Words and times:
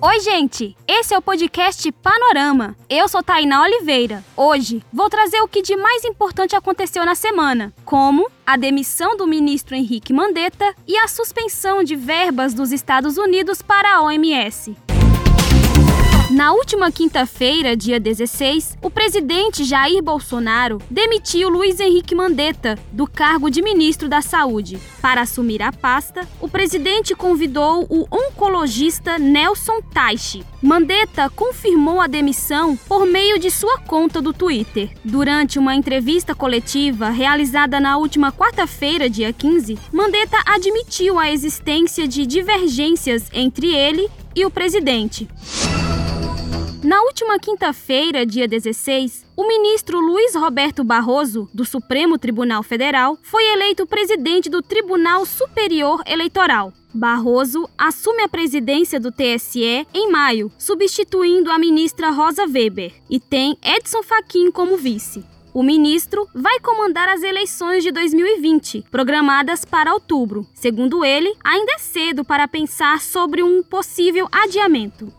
Oi, 0.00 0.20
gente! 0.20 0.76
Esse 0.86 1.12
é 1.12 1.18
o 1.18 1.22
podcast 1.22 1.90
Panorama. 1.90 2.76
Eu 2.88 3.08
sou 3.08 3.20
Tainá 3.20 3.62
Oliveira. 3.62 4.24
Hoje 4.36 4.80
vou 4.92 5.10
trazer 5.10 5.40
o 5.40 5.48
que 5.48 5.60
de 5.60 5.74
mais 5.74 6.04
importante 6.04 6.54
aconteceu 6.54 7.04
na 7.04 7.16
semana, 7.16 7.74
como 7.84 8.30
a 8.46 8.56
demissão 8.56 9.16
do 9.16 9.26
ministro 9.26 9.74
Henrique 9.74 10.12
Mandetta 10.12 10.72
e 10.86 10.96
a 10.96 11.08
suspensão 11.08 11.82
de 11.82 11.96
verbas 11.96 12.54
dos 12.54 12.70
Estados 12.70 13.18
Unidos 13.18 13.60
para 13.60 13.96
a 13.96 14.02
OMS. 14.02 14.76
Na 16.30 16.52
última 16.52 16.92
quinta-feira, 16.92 17.74
dia 17.74 17.98
16, 17.98 18.76
o 18.82 18.90
presidente 18.90 19.64
Jair 19.64 20.02
Bolsonaro 20.02 20.78
demitiu 20.90 21.48
Luiz 21.48 21.80
Henrique 21.80 22.14
Mandetta 22.14 22.78
do 22.92 23.06
cargo 23.06 23.48
de 23.48 23.62
ministro 23.62 24.10
da 24.10 24.20
Saúde. 24.20 24.78
Para 25.00 25.22
assumir 25.22 25.62
a 25.62 25.72
pasta, 25.72 26.28
o 26.38 26.46
presidente 26.46 27.14
convidou 27.14 27.86
o 27.88 28.06
oncologista 28.14 29.18
Nelson 29.18 29.80
Taichi. 29.80 30.44
Mandetta 30.60 31.30
confirmou 31.30 31.98
a 31.98 32.06
demissão 32.06 32.76
por 32.76 33.06
meio 33.06 33.38
de 33.38 33.50
sua 33.50 33.78
conta 33.78 34.20
do 34.20 34.34
Twitter. 34.34 34.90
Durante 35.02 35.58
uma 35.58 35.74
entrevista 35.74 36.34
coletiva 36.34 37.08
realizada 37.08 37.80
na 37.80 37.96
última 37.96 38.30
quarta-feira, 38.30 39.08
dia 39.08 39.32
15, 39.32 39.78
Mandetta 39.90 40.36
admitiu 40.44 41.18
a 41.18 41.30
existência 41.30 42.06
de 42.06 42.26
divergências 42.26 43.30
entre 43.32 43.74
ele 43.74 44.10
e 44.36 44.44
o 44.44 44.50
presidente. 44.50 45.26
Na 46.88 47.02
última 47.02 47.38
quinta-feira, 47.38 48.24
dia 48.24 48.48
16, 48.48 49.26
o 49.36 49.46
ministro 49.46 50.00
Luiz 50.00 50.34
Roberto 50.34 50.82
Barroso, 50.82 51.46
do 51.52 51.62
Supremo 51.62 52.16
Tribunal 52.16 52.62
Federal, 52.62 53.18
foi 53.22 53.44
eleito 53.44 53.86
presidente 53.86 54.48
do 54.48 54.62
Tribunal 54.62 55.26
Superior 55.26 56.02
Eleitoral. 56.06 56.72
Barroso 56.94 57.68
assume 57.76 58.22
a 58.22 58.28
presidência 58.28 58.98
do 58.98 59.12
TSE 59.12 59.86
em 59.92 60.10
maio, 60.10 60.50
substituindo 60.56 61.50
a 61.50 61.58
ministra 61.58 62.08
Rosa 62.08 62.46
Weber, 62.46 62.94
e 63.10 63.20
tem 63.20 63.58
Edson 63.62 64.02
Fachin 64.02 64.50
como 64.50 64.78
vice. 64.78 65.22
O 65.52 65.62
ministro 65.62 66.26
vai 66.34 66.58
comandar 66.60 67.06
as 67.06 67.22
eleições 67.22 67.82
de 67.82 67.92
2020, 67.92 68.86
programadas 68.90 69.62
para 69.62 69.92
outubro. 69.92 70.46
Segundo 70.54 71.04
ele, 71.04 71.34
ainda 71.44 71.72
é 71.72 71.78
cedo 71.78 72.24
para 72.24 72.48
pensar 72.48 73.02
sobre 73.02 73.42
um 73.42 73.62
possível 73.62 74.26
adiamento. 74.32 75.17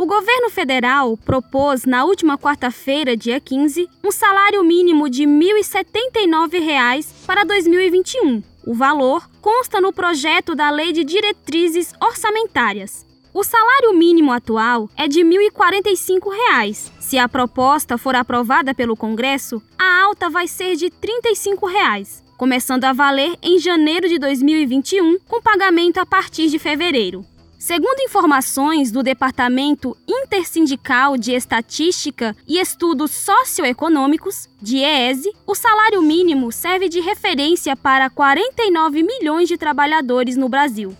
O 0.00 0.06
governo 0.06 0.48
federal 0.48 1.14
propôs 1.14 1.84
na 1.84 2.06
última 2.06 2.38
quarta-feira, 2.38 3.14
dia 3.14 3.38
15, 3.38 3.86
um 4.02 4.10
salário 4.10 4.64
mínimo 4.64 5.10
de 5.10 5.26
R$ 5.26 5.30
1.079 5.62 7.04
para 7.26 7.44
2021. 7.44 8.42
O 8.66 8.72
valor 8.72 9.28
consta 9.42 9.78
no 9.78 9.92
projeto 9.92 10.54
da 10.54 10.70
Lei 10.70 10.92
de 10.92 11.04
Diretrizes 11.04 11.92
Orçamentárias. 12.00 13.04
O 13.34 13.44
salário 13.44 13.92
mínimo 13.92 14.32
atual 14.32 14.88
é 14.96 15.06
de 15.06 15.22
R$ 15.22 15.50
1.045. 15.52 16.92
Se 16.98 17.18
a 17.18 17.28
proposta 17.28 17.98
for 17.98 18.14
aprovada 18.14 18.74
pelo 18.74 18.96
Congresso, 18.96 19.62
a 19.78 20.00
alta 20.00 20.30
vai 20.30 20.48
ser 20.48 20.76
de 20.76 20.88
35 20.88 21.66
reais, 21.66 22.24
começando 22.38 22.84
a 22.84 22.94
valer 22.94 23.36
em 23.42 23.58
janeiro 23.58 24.08
de 24.08 24.18
2021, 24.18 25.18
com 25.28 25.42
pagamento 25.42 25.98
a 25.98 26.06
partir 26.06 26.48
de 26.48 26.58
fevereiro. 26.58 27.22
Segundo 27.60 28.00
informações 28.00 28.90
do 28.90 29.02
Departamento 29.02 29.94
Intersindical 30.08 31.18
de 31.18 31.32
Estatística 31.32 32.34
e 32.48 32.58
Estudos 32.58 33.10
Socioeconômicos, 33.10 34.48
DIEESE, 34.62 35.30
o 35.46 35.54
salário 35.54 36.00
mínimo 36.00 36.50
serve 36.50 36.88
de 36.88 37.00
referência 37.00 37.76
para 37.76 38.08
49 38.08 39.02
milhões 39.02 39.46
de 39.46 39.58
trabalhadores 39.58 40.38
no 40.38 40.48
Brasil. 40.48 40.96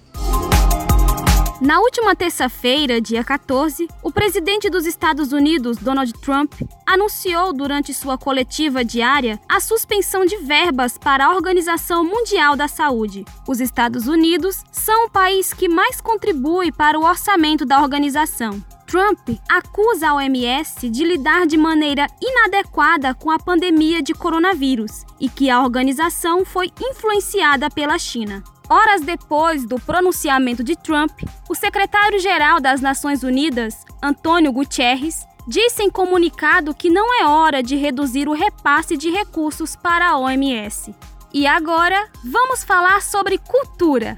Na 1.60 1.78
última 1.78 2.16
terça-feira, 2.16 3.02
dia 3.02 3.22
14, 3.22 3.86
o 4.02 4.10
presidente 4.10 4.70
dos 4.70 4.86
Estados 4.86 5.30
Unidos, 5.30 5.76
Donald 5.76 6.10
Trump, 6.14 6.54
anunciou 6.86 7.52
durante 7.52 7.92
sua 7.92 8.16
coletiva 8.16 8.82
diária 8.82 9.38
a 9.46 9.60
suspensão 9.60 10.24
de 10.24 10.38
verbas 10.38 10.96
para 10.96 11.26
a 11.26 11.34
Organização 11.34 12.02
Mundial 12.02 12.56
da 12.56 12.66
Saúde. 12.66 13.26
Os 13.46 13.60
Estados 13.60 14.06
Unidos 14.06 14.64
são 14.72 15.04
o 15.04 15.10
país 15.10 15.52
que 15.52 15.68
mais 15.68 16.00
contribui 16.00 16.72
para 16.72 16.98
o 16.98 17.04
orçamento 17.04 17.66
da 17.66 17.82
organização. 17.82 18.64
Trump 18.86 19.28
acusa 19.46 20.08
a 20.08 20.14
OMS 20.14 20.88
de 20.88 21.04
lidar 21.04 21.46
de 21.46 21.58
maneira 21.58 22.06
inadequada 22.22 23.12
com 23.14 23.30
a 23.30 23.38
pandemia 23.38 24.02
de 24.02 24.14
coronavírus 24.14 25.04
e 25.20 25.28
que 25.28 25.50
a 25.50 25.60
organização 25.60 26.42
foi 26.42 26.72
influenciada 26.80 27.68
pela 27.68 27.98
China. 27.98 28.42
Horas 28.72 29.00
depois 29.00 29.64
do 29.64 29.80
pronunciamento 29.80 30.62
de 30.62 30.76
Trump, 30.76 31.10
o 31.48 31.56
secretário-geral 31.56 32.60
das 32.60 32.80
Nações 32.80 33.24
Unidas, 33.24 33.84
Antônio 34.00 34.52
Guterres, 34.52 35.26
disse 35.48 35.82
em 35.82 35.90
comunicado 35.90 36.72
que 36.72 36.88
não 36.88 37.20
é 37.20 37.26
hora 37.26 37.64
de 37.64 37.74
reduzir 37.74 38.28
o 38.28 38.32
repasse 38.32 38.96
de 38.96 39.10
recursos 39.10 39.74
para 39.74 40.10
a 40.10 40.18
OMS. 40.18 40.94
E 41.34 41.48
agora, 41.48 42.08
vamos 42.22 42.62
falar 42.62 43.02
sobre 43.02 43.38
cultura. 43.38 44.16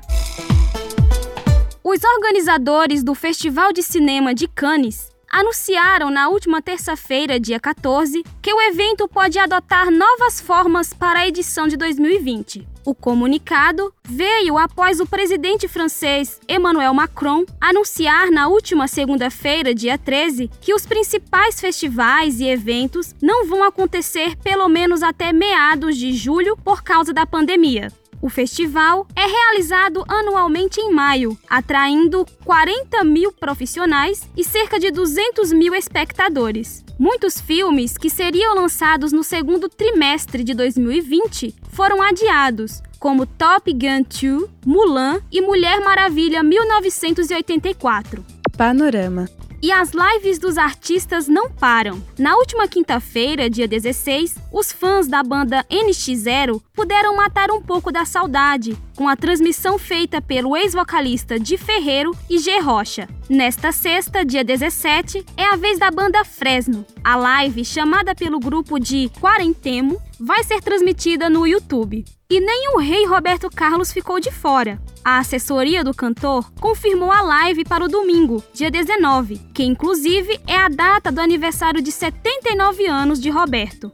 Os 1.83 2.05
organizadores 2.05 3.03
do 3.03 3.15
Festival 3.15 3.73
de 3.73 3.83
Cinema 3.83 4.35
de 4.35 4.47
Cannes 4.47 5.12
anunciaram 5.33 6.11
na 6.11 6.29
última 6.29 6.61
terça-feira, 6.61 7.41
dia 7.41 7.59
14, 7.59 8.23
que 8.43 8.53
o 8.53 8.61
evento 8.61 9.09
pode 9.09 9.39
adotar 9.39 9.91
novas 9.91 10.39
formas 10.39 10.93
para 10.93 11.21
a 11.21 11.27
edição 11.27 11.67
de 11.67 11.77
2020. 11.79 12.69
O 12.85 12.95
comunicado 12.95 13.95
veio 14.05 14.59
após 14.59 15.01
o 15.01 15.07
presidente 15.07 15.69
francês 15.69 16.41
Emmanuel 16.49 16.93
Macron 16.93 17.45
anunciar 17.61 18.31
na 18.31 18.49
última 18.49 18.87
segunda-feira, 18.89 19.75
dia 19.75 19.97
13, 19.97 20.51
que 20.61 20.75
os 20.75 20.85
principais 20.85 21.61
festivais 21.61 22.41
e 22.41 22.47
eventos 22.47 23.15
não 23.23 23.47
vão 23.47 23.63
acontecer 23.63 24.37
pelo 24.37 24.69
menos 24.69 25.03
até 25.03 25.33
meados 25.33 25.97
de 25.97 26.13
julho 26.13 26.57
por 26.57 26.83
causa 26.83 27.13
da 27.13 27.25
pandemia. 27.25 27.91
O 28.23 28.31
festival 28.31 29.05
é 29.17 29.27
realizado 29.27 30.05
anualmente 30.07 30.81
em 30.81 30.93
maio, 30.93 31.37
atraindo 31.51 32.25
40 32.45 33.03
mil 33.03 33.33
profissionais 33.33 34.23
e 34.37 34.45
cerca 34.45 34.79
de 34.79 34.93
200 34.93 35.53
mil 35.53 35.75
espectadores. 35.75 36.85
Muitos 36.97 37.41
filmes 37.41 37.99
que 37.99 38.09
seriam 38.09 38.55
lançados 38.55 39.13
no 39.13 39.25
segundo 39.25 39.69
trimestre 39.69 40.45
de 40.45 40.55
2020 40.55 41.53
foram 41.71 42.01
adiados, 42.01 42.81
como 43.01 43.27
Top 43.27 43.73
Gun 43.73 44.05
2, 44.05 44.49
Mulan 44.65 45.21
e 45.33 45.41
Mulher 45.41 45.81
Maravilha 45.81 46.45
1984. 46.45 48.25
Panorama 48.57 49.29
e 49.63 49.71
as 49.71 49.93
lives 49.93 50.39
dos 50.41 50.59
artistas 50.59 51.29
não 51.29 51.49
param. 51.49 52.03
Na 52.19 52.35
última 52.37 52.67
quinta-feira, 52.67 53.49
dia 53.49 53.69
16, 53.69 54.37
os 54.53 54.73
fãs 54.73 55.07
da 55.07 55.23
banda 55.23 55.65
NX0 55.71 56.61
puderam 56.75 57.15
matar 57.15 57.51
um 57.53 57.63
pouco 57.63 57.93
da 57.93 58.05
saudade 58.05 58.77
com 58.97 59.09
a 59.09 59.17
transmissão 59.17 59.79
feita 59.79 60.21
pelo 60.21 60.57
ex-vocalista 60.57 61.39
Di 61.39 61.57
Ferreiro 61.57 62.11
e 62.29 62.39
G 62.39 62.59
Rocha. 62.59 63.09
Nesta 63.29 63.71
sexta, 63.71 64.25
dia 64.25 64.45
17, 64.45 65.25
é 65.37 65.45
a 65.45 65.57
vez 65.57 65.79
da 65.79 65.91
banda 65.91 66.25
Fresno. 66.25 66.85
A 67.05 67.15
live, 67.15 67.65
chamada 67.65 68.15
pelo 68.15 68.41
grupo 68.41 68.79
de 68.79 69.09
Quarentemo, 69.21 70.01
vai 70.25 70.45
ser 70.45 70.63
transmitida 70.63 71.29
no 71.29 71.45
YouTube. 71.45 72.05
E 72.31 72.41
nem 72.41 72.75
o 72.75 72.79
rei 72.79 73.05
Roberto 73.07 73.51
Carlos 73.51 73.93
ficou 73.93 74.21
de 74.21 74.31
fora. 74.31 74.81
A 75.05 75.19
assessoria 75.19 75.83
do 75.83 75.93
cantor 75.93 76.49
confirmou 76.61 77.11
a 77.11 77.21
live 77.21 77.65
para 77.65 77.85
o 77.85 77.89
domingo, 77.89 78.43
dia 78.55 78.71
19, 78.71 79.41
que 79.53 79.65
inclusive 79.65 80.41
é 80.47 80.57
a 80.57 80.69
data 80.69 81.11
do 81.11 81.21
aniversário 81.21 81.83
de 81.83 81.91
79 81.91 82.87
anos 82.87 83.21
de 83.21 83.31
Roberto. 83.31 83.91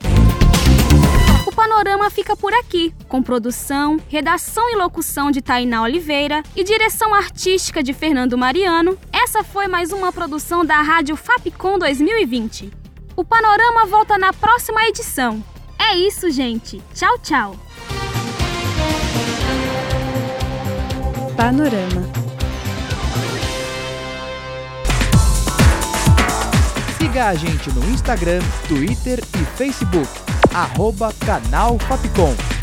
O 1.46 1.52
panorama 1.52 2.10
fica 2.10 2.36
por 2.36 2.52
aqui, 2.52 2.94
com 3.08 3.22
produção, 3.22 3.98
redação 4.06 4.68
e 4.70 4.76
locução 4.76 5.30
de 5.30 5.40
Tainá 5.40 5.82
Oliveira 5.82 6.42
e 6.54 6.62
direção 6.62 7.14
artística 7.14 7.82
de 7.82 7.94
Fernando 7.94 8.36
Mariano. 8.36 8.98
Essa 9.10 9.42
foi 9.42 9.66
mais 9.66 9.92
uma 9.92 10.12
produção 10.12 10.62
da 10.62 10.82
Rádio 10.82 11.16
Fapcom 11.16 11.78
2020. 11.78 12.70
O 13.16 13.24
panorama 13.24 13.86
volta 13.86 14.18
na 14.18 14.32
próxima 14.32 14.86
edição. 14.86 15.42
É 15.90 15.96
isso, 15.96 16.30
gente. 16.30 16.82
Tchau, 16.94 17.18
tchau. 17.18 17.56
Panorama 21.34 22.02
Siga 26.98 27.28
a 27.28 27.34
gente 27.34 27.70
no 27.72 27.82
Instagram, 27.90 28.40
Twitter 28.68 29.18
e 29.40 29.44
Facebook. 29.56 30.08
Arroba 30.52 31.10
Canal 31.24 31.78
Fapcom. 31.78 32.57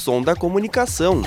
Som 0.00 0.22
da 0.22 0.34
comunicação. 0.34 1.20